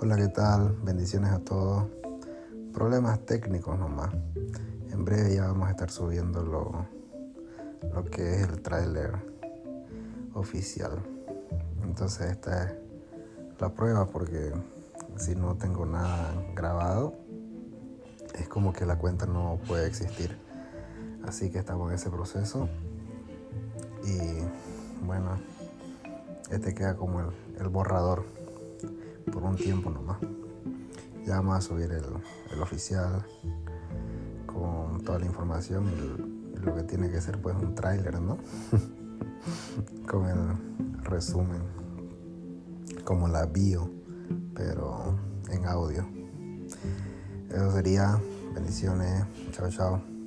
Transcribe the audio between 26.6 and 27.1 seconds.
queda